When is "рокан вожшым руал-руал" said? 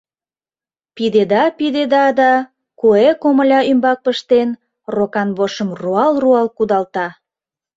4.95-6.47